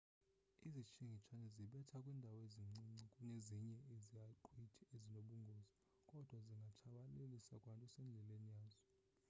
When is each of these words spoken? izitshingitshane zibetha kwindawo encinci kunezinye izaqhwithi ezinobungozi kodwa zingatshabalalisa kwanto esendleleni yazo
izitshingitshane 0.67 1.45
zibetha 1.55 1.95
kwindawo 2.03 2.37
encinci 2.45 3.05
kunezinye 3.13 3.75
izaqhwithi 3.95 4.81
ezinobungozi 4.95 5.73
kodwa 6.09 6.37
zingatshabalalisa 6.45 7.55
kwanto 7.61 7.83
esendleleni 7.87 8.49
yazo 8.55 8.83